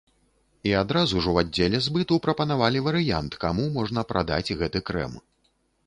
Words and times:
І 0.69 0.71
адразу 0.79 1.21
ж 1.25 1.33
у 1.33 1.37
аддзеле 1.41 1.83
збыту 1.87 2.19
прапанавалі 2.29 2.83
варыянт, 2.91 3.31
каму 3.47 3.71
можна 3.79 4.09
прадаць 4.15 4.55
гэты 4.65 4.79
крэм. 4.91 5.13